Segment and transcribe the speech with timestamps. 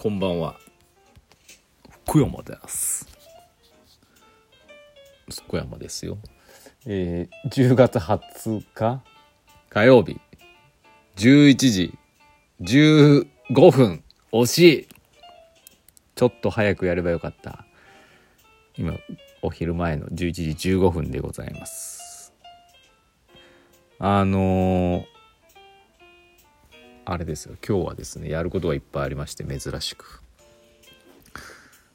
[0.00, 0.54] こんは。
[2.06, 3.08] 福山です。
[5.44, 6.18] 福山ですよ。
[6.86, 9.02] えー、10月20日。
[9.68, 10.20] 火曜日。
[11.16, 11.98] 11時。
[12.60, 13.26] 15
[13.72, 14.04] 分。
[14.30, 14.88] 惜しい。
[16.14, 17.64] ちょっと早くやればよかった。
[18.76, 18.94] 今
[19.42, 22.32] お昼前の11時15分でございます。
[23.98, 25.04] あのー、
[27.10, 27.56] あれですよ。
[27.66, 30.20] 今日はですねやることがいっぱいありまして珍しく。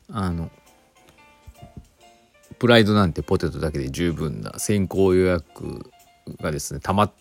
[0.09, 0.49] あの
[2.57, 5.91] プライドなんてポテトだけで十分な先行予約
[6.41, 7.11] がですねたま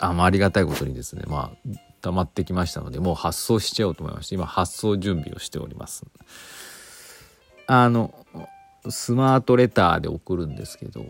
[0.00, 1.70] あまありがたいことにですねまあ
[2.02, 6.04] 溜まってきましたのでもう発送しちゃおうと思いまして今発送準備をしております。
[7.68, 8.12] あの
[8.88, 11.06] スマートレターで送るんですけど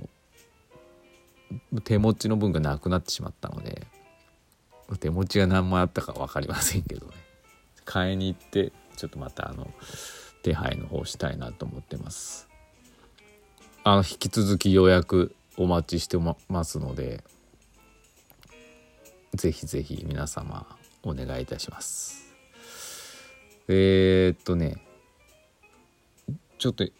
[1.85, 3.87] 手持ちの分がなくなってしまったので
[4.97, 7.13] 手持ちが何枚あったか分かりませんけどね。
[7.85, 9.69] 買いに行ってちょっとまたあの
[10.43, 12.49] 手配の方したいなと思ってます。
[13.83, 17.25] あの引き続き予約お待ちしてますので
[19.35, 20.67] ぜひぜひ皆様
[21.03, 22.35] お願いいたします。
[23.69, 24.77] えー、っとね
[26.59, 26.93] ちょっとえ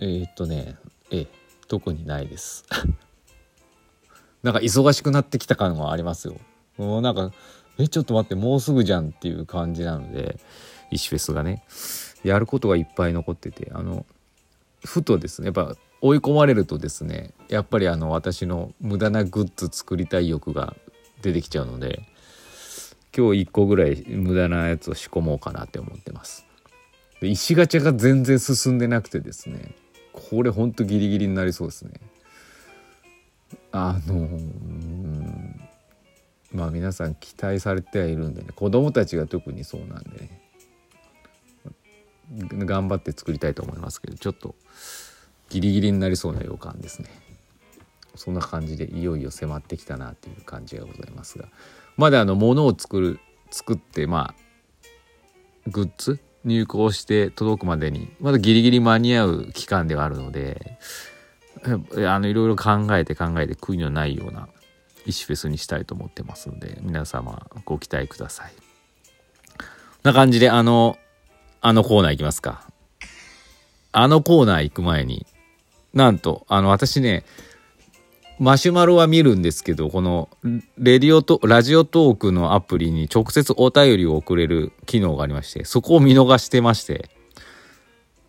[0.00, 0.76] ー、っとね
[1.10, 1.26] え
[1.68, 2.64] 特にないです。
[4.42, 6.38] なんか忙しくなってきた感はありますよ。
[6.78, 7.30] もうなんか
[7.78, 10.38] えちょっと待ってもうすぐじゃんっていう感じなので
[10.90, 11.64] 石フェスがね。
[12.24, 14.04] やることがいっぱい残っててあの
[14.84, 20.74] ふとですねやっぱ追い込まれるとですねやっぱりあの私の無駄なグッズ作りたい欲が
[21.22, 22.02] 出てきちゃうので
[23.16, 26.44] 今日1個ぐらい無駄なやつを仕込もうかなって思ってます。
[27.20, 29.74] で石ガチャが全然進んでなくてですね
[30.12, 31.92] これほんとギリギリになりそうですね。
[33.72, 34.28] あの
[36.52, 40.42] まあ皆さん期待されてはいるんでね子供たちが特にそうなんでね。
[42.64, 44.56] 頑張って作りたいと思いますけどちょっと
[45.48, 47.08] ギリギリになりそうな予感ですね。
[48.16, 51.48] そんな感じでいよいよ迫ってきたなっていう感じがございますが。
[51.96, 53.20] まだあの物を作る
[53.50, 60.78] 作ってまあグッズ入稿して届くまでにまだギリギリ間に合う期間ではあるので
[62.06, 64.48] あのいろいろ考えて考えて悔いのないような
[65.06, 68.52] 石フェスにしたいと思ってますので皆様ご期待ください。
[70.02, 70.98] な感じであの
[71.60, 72.64] あのコーナー行きますか。
[73.92, 75.26] あのコーナー行く前に
[75.94, 77.24] なんとあの私ね
[78.38, 80.28] マシュマロは見るんですけどこの
[80.76, 87.08] レディオとラジオトークのアプリに直接お便りを送れる機能がありましてそこを見逃してまして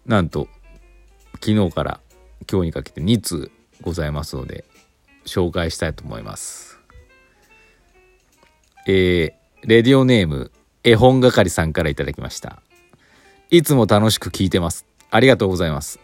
[0.05, 0.47] なんと
[1.43, 1.99] 昨日から
[2.49, 3.51] 今日にかけて2通
[3.81, 4.63] ございますので
[5.27, 6.79] 紹介したいと思います
[8.87, 10.51] えー、レディオネーム
[10.83, 12.61] 絵本係さんから頂きました
[13.49, 15.99] いつも楽しく聞いてますありがとうございます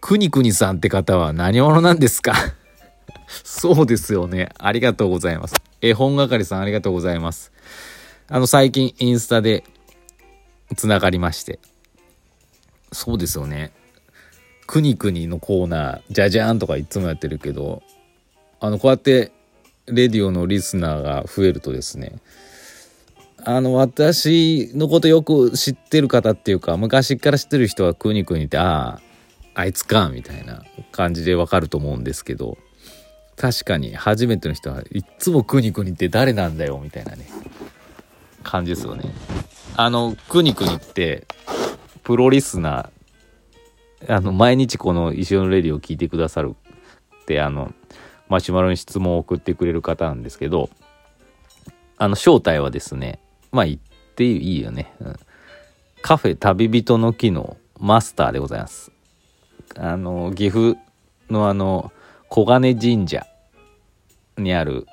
[0.00, 2.34] くにくにさんって方は何者なんですか？
[3.42, 4.50] そうですよね。
[4.56, 5.54] ありがとうございます。
[5.80, 7.50] 絵本係さんありがとうございます。
[8.28, 9.64] あの、最近インスタで
[10.76, 11.58] 繋がりまして。
[12.92, 13.72] そうですよね。
[14.66, 17.82] くにくにのコーナー、じゃじゃーんとかいつもやってるけど、
[18.60, 19.32] あの、こうやって
[19.86, 22.16] レディオのリスナーが増えるとですね、
[23.44, 29.00] あの、私のことよく知ってる方っていうか、昔から知ってる人はくにくにって、あ
[29.54, 32.58] あ、あいつか、みたいな感じでわかると思うんですけど、
[33.36, 37.26] 確かに初めての人はいっつもくにくにって誰なんだよみたいなね
[38.42, 39.12] 感じですよね。
[39.76, 41.26] あのくにくにって
[42.02, 46.54] プロリスナーあの毎日この石尾のレディを聞いてくださる
[47.22, 47.74] ってあの
[48.28, 50.70] マシュマロに質問を送ってくれる方なんですけど
[51.96, 53.18] あの正体はですね
[53.52, 53.78] まあ言っ
[54.14, 55.16] ていいよね、うん、
[56.02, 58.90] カフェ旅人の木のマスターでございます。
[59.76, 60.78] あの岐阜
[61.28, 61.92] のあの
[62.28, 63.26] 小金神社
[64.38, 64.86] にある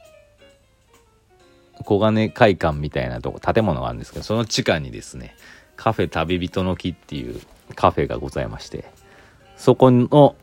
[1.85, 5.35] 小金会館みたいなとこ建物があるんですけどその地下にですね
[5.75, 7.39] カフェ旅人の木っていう
[7.75, 8.85] カフェがございまして
[9.55, 10.35] そこの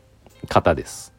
[0.47, 1.13] 方です。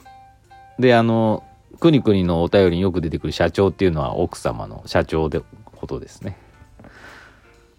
[0.79, 1.45] であの
[1.83, 6.39] くにくにのお便りによく出てくる社長っていうのは奥様の社長でことですね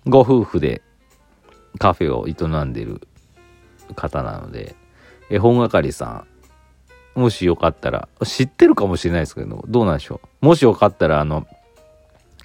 [0.06, 0.82] ご夫婦で
[1.80, 3.08] カフェを営んでる
[3.96, 4.76] 方なので
[5.30, 6.26] 絵本係さ
[7.16, 10.46] んもしよかったら、知ってるかもしれないですけど、どうなんでしょう？
[10.48, 11.46] もしよかったら、あの、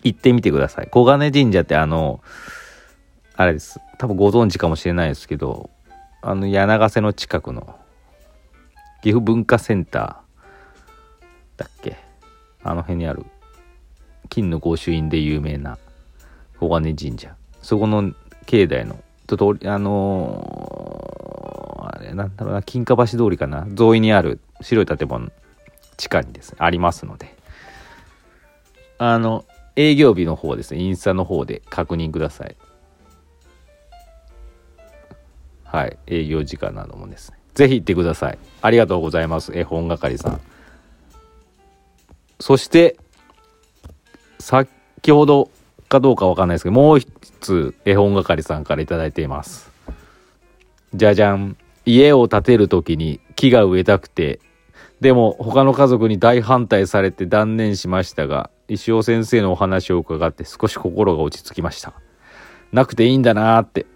[0.05, 0.89] 行ってみてください。
[0.91, 2.21] 小金神社ってあの、
[3.35, 3.81] あれです。
[3.97, 5.71] 多分ご存知かもしれないですけど、
[6.21, 7.79] あの、柳瀬の近くの、
[9.03, 10.28] 岐阜文化センター
[11.59, 11.99] だっけ？
[12.63, 13.27] あの辺にある、
[14.31, 15.77] 金の御朱印で有名な。
[16.59, 17.37] 小金神社。
[17.61, 18.13] そこの
[18.47, 18.99] 境内の。
[19.27, 22.63] ととあのーあれなんだろうな。
[22.63, 23.67] 金華橋通りかな。
[23.79, 24.41] 沿いにある。
[24.61, 25.31] 白い建物。
[25.97, 26.57] 地下にですね。
[26.61, 27.37] ありますので。
[28.99, 29.45] あの
[29.77, 30.81] 営業日の方ですね。
[30.81, 32.57] インスタの方で確認ください。
[35.65, 35.99] はい。
[36.07, 37.39] 営業時間などもですね。
[37.55, 38.39] ぜひ行ってください。
[38.63, 39.53] ありがとうございます。
[39.57, 40.41] 絵本係さん。
[42.41, 42.97] そして
[44.39, 44.69] 先
[45.11, 45.51] ほど
[45.89, 47.09] かどうかわかんないですけどもう一
[47.41, 49.71] つ絵本係さんから頂いています。
[50.95, 51.57] じゃじゃん。
[51.85, 54.41] 家を建てる時に木が植えたくて。
[55.01, 61.93] でも他の家族に大反対されて断念しましたが石尾先生のお話を伺って少し心が落ち着きました。
[62.73, 63.87] なくていいんだなーって。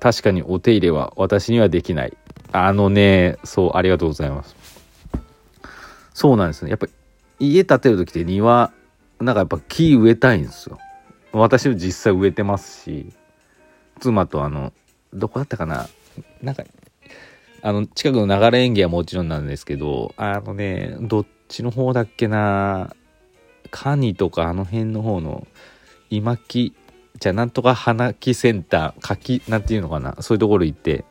[0.00, 2.16] 確かにお手入れは私にはできない。
[2.52, 4.54] あのねそうありがとうございます。
[6.12, 6.70] そうなんですね。
[6.70, 6.86] やっぱ
[7.52, 8.72] 家建てる時って庭
[9.20, 10.78] なんかやっぱ木植えたいんですよ。
[11.32, 13.12] 私も実際植えてますし
[14.00, 14.72] 妻とあの
[15.12, 15.88] どこだったかな？
[16.42, 16.64] なんか
[17.62, 22.94] あの近くの流れ園芸はもちろんなんですけどあのねどっちの方だっけな？
[23.70, 25.46] カニとかあの辺の方の
[26.10, 26.74] 今木
[27.18, 30.16] じゃあなんとか花木センター柿なんていうのかな？
[30.20, 31.04] そういうところ行って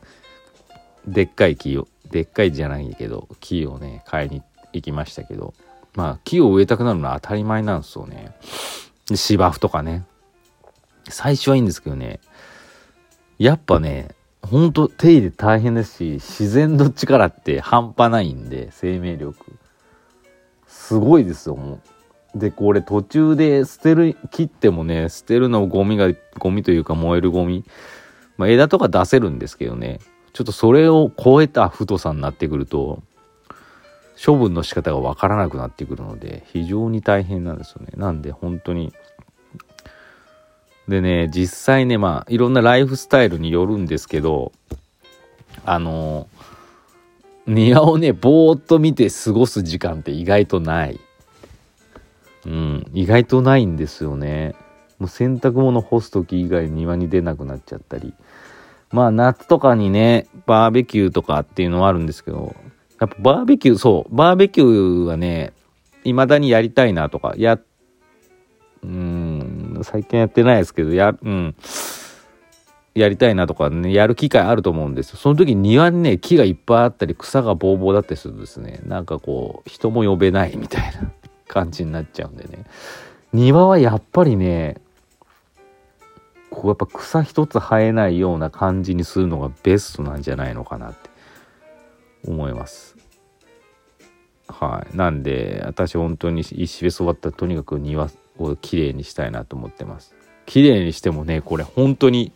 [1.06, 4.42] でっかい木をでっかいじゃないけど木をね買いに
[4.72, 5.52] 行きましたけど。
[5.94, 8.34] まあ木を植えたくなるのは当たり前なんですよね。
[9.14, 10.04] 芝生とかね。
[11.08, 12.20] 最初はいいんですけどね。
[13.38, 14.08] やっぱね
[14.42, 19.58] ほんと手入れ大変ですし自然の力って半端ないんで生命力。
[20.66, 21.80] すごいですよも
[22.34, 22.38] う。
[22.38, 27.64] でこれ途中で捨てる切ってもね捨てるのゴミがゴミというか燃えるゴミ、
[28.36, 30.00] まあ、枝とか出せるんですけどね。
[30.32, 33.04] ちょっとそれを超えた太さになってくると
[34.22, 37.88] 処分の仕方がわからなくなってくるので非常に大変なんですよね。
[37.96, 38.92] なんで本当に。
[40.88, 44.52] でね実際ねまあいろんなライフスタイルによるんですけど
[45.64, 46.28] あの
[47.46, 51.00] 庭をねぼーっと見て過ごす時間って意外とない。
[52.46, 54.54] うん意外とないんですよね。
[54.98, 58.14] もう洗濯物干す時以外庭に出なくなっちゃったり。
[58.92, 62.54] まあ夏とかにねバーベキューとかっていうのはあるんですけど
[63.00, 65.52] やっぱバーベキューそうバーベキューはね
[66.04, 67.58] 未だにやりたいなとかや
[68.82, 71.54] うん最近やってないですけどやうん。
[72.94, 75.16] やりたいなとかねやる機会あると思うんですよ。
[75.16, 81.10] その時庭にね木がいっぱいあったり草がぼうぼうだったりするとですねなんかこう人も呼べないみたいな
[81.48, 82.64] 感じになっちゃうんでね。
[83.32, 84.76] 庭はやっぱりね
[86.50, 91.10] こうやっぱ草一つ生えないような感じにするのがベストなんじゃないのかなって。
[92.26, 92.96] 思います。
[94.48, 94.96] はい。
[94.96, 100.14] なんで私本当に石フェス終わったらとにかく庭をきれいにしたいなと思ってます。
[100.46, 102.32] きれいにしてもねこれ本当に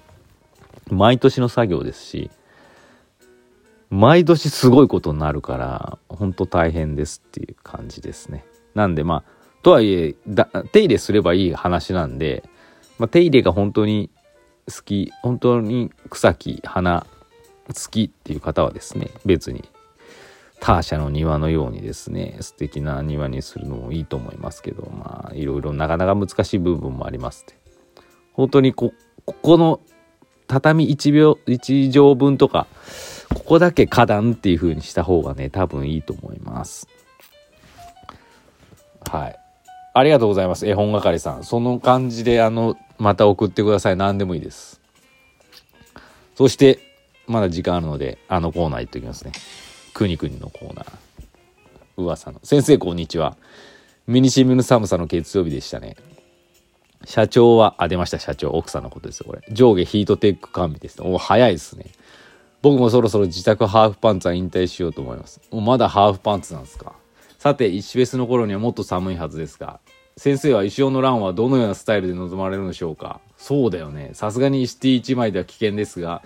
[0.91, 2.31] 毎年の作業ですし
[3.91, 8.45] 毎年すごいことになるから本当大変ですっていう感じですね。
[8.75, 9.23] なんでまあ
[9.63, 10.15] とはいえ
[10.73, 12.45] 手入れすればいい話なんで、
[12.99, 14.11] まあ、手入れが本当に
[14.67, 17.07] 好き本当に草木花
[17.67, 19.69] 好きっていう方はですね別に
[20.61, 27.59] ターシャの庭のようにですね素敵な庭にするのもいいと思いますけどまあいろいろなかなか難しい部分もありますって。
[28.33, 28.93] 本当にこ
[29.25, 29.81] ここの
[30.47, 32.67] 畳1秒1畳分とか
[33.35, 36.89] ここだけ花壇っていう風にした方がね多分いいと思います。
[39.11, 39.39] はい。
[39.95, 41.45] ありがとうございます絵本係さん。
[41.45, 43.97] その感じであのまた送ってください。
[43.97, 44.81] 何でもいいです。
[46.37, 46.79] そして
[47.27, 49.33] まだ時間あるのであのコーナー行っておきますね。
[49.99, 50.93] くにくにのコーナー。
[51.97, 52.39] 噂の。
[52.45, 53.37] 先生こんにちは。
[54.07, 55.97] 身にしみぬ寒さの月曜日でしたね。
[57.05, 58.51] 社長はあ出ました社長。
[58.51, 59.43] 奥さんのことですよこれ。
[59.51, 61.03] 上下ヒートテック完備です。
[61.03, 61.87] お早いですね。
[62.63, 65.41] 僕もそろそろ自宅ハーフパンツは引退しようと思います。
[65.51, 66.93] もうまだハーフパンツなんですか。
[67.41, 69.81] さて石フェスの頃にはもっと寒いはずですが
[70.17, 73.21] 先生は石尾の乱はどのようなスタイルで臨まれるのでしょうか。
[73.37, 74.11] そうだよね。
[74.13, 76.23] さすがに石 T1 枚では危険ですが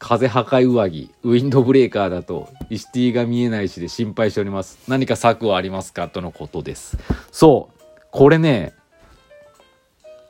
[0.00, 4.78] 風破壊上着ウィンドブレーカーだと石 T が見えないしで心配しております。
[4.88, 6.08] 何か策はありますか？
[6.08, 6.98] とのことです。
[7.30, 8.00] そう。
[8.10, 8.72] これね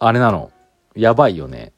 [0.01, 0.51] あれなの。
[0.97, 1.73] やばいよね。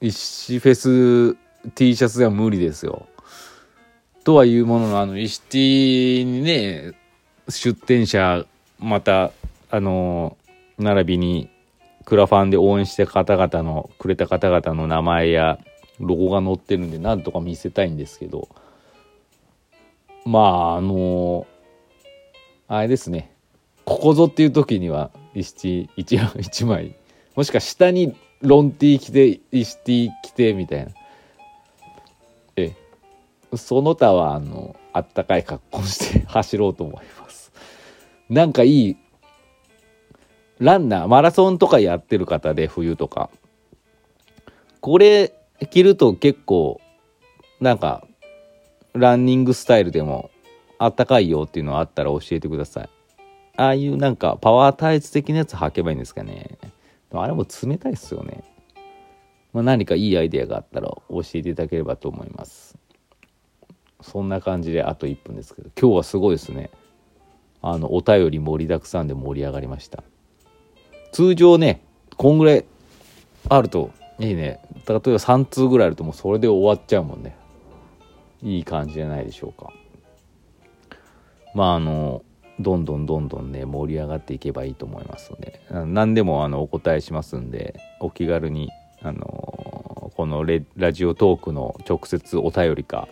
[0.00, 1.36] 石フェス
[1.74, 3.06] T シャツでは無理ですよ。
[4.24, 6.92] とはいうもののあの石 T にね
[7.50, 8.46] 出店者
[8.78, 9.32] また
[9.70, 10.38] あの
[10.78, 11.50] 並びに
[12.06, 15.58] クラファンで応援した方々のくれた方々の名前や
[16.00, 18.48] ロゴが載ってるんでなんとか見せたいんですけど
[20.24, 21.46] まああの
[22.66, 23.30] あれですね。
[23.84, 26.96] ここぞっていう時には石 1, 1枚。
[27.36, 30.92] もしくは下にロンティー着て石ティー着てみたいな。
[32.56, 32.72] え
[33.54, 37.52] その他はあのあったかい格好して走ろうと思います。
[38.30, 38.96] なんかいい
[40.58, 43.28] ランナーマラソンとかやってる方で冬とか。
[44.80, 45.32] これ
[45.66, 46.80] 着ると結構
[47.60, 48.06] なんか
[48.92, 50.30] ランニングスタイルでも
[50.78, 52.90] あったかいよっていうのあったら教えてください。
[53.56, 56.58] ああいうなんかパワータイツ的なやつ履けばいいんですかね。
[57.12, 58.42] あれも冷たいっすよね、
[59.52, 62.76] まあ、何かいいアイデアがあったら教えていただければと思います。
[64.00, 65.70] そんな感じであと1分ですけど。
[65.80, 66.70] 今日はすごいですね。
[67.62, 70.02] あのお便り盛りだくさんで盛り上がりました。
[71.12, 71.80] 通常ね
[72.16, 72.64] こんぐらい
[73.48, 74.60] あるといいね。
[74.86, 77.36] 例えば3通ぐらいあるともうそれで終わっちゃうもんね。
[78.42, 79.72] いい感じじゃないでしょうか。
[81.54, 82.22] まああの
[82.60, 85.60] どんどんどんどんね盛り上がっていけばいいと思いますので。
[85.86, 88.70] 何でもあのお答えしますんでお気軽に
[89.02, 90.44] あのこの
[90.76, 93.08] ラジオトークの直接お便りか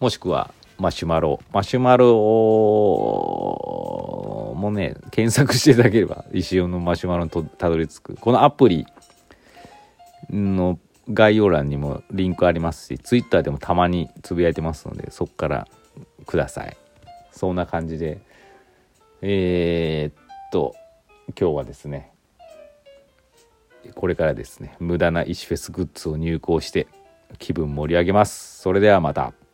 [0.00, 1.40] もしくはマシュマロ。
[1.52, 2.06] マシュマロ
[4.56, 8.14] もね検索していただければ石尾のマシュマロにたどり着く。
[8.16, 8.86] このアプリ
[10.32, 10.78] の
[11.10, 15.68] 概要欄にもリンクありますし Twitter でもたまにつぶやいてますのでそこから
[16.26, 16.76] ください。
[17.30, 18.20] そんな感じで
[19.20, 20.74] えー、っと
[21.38, 22.12] 今日はですね
[23.94, 26.86] これからですね無駄な石フェスグッズを入稿して
[27.38, 28.60] 気分盛り上げます。
[28.60, 29.32] それではまた。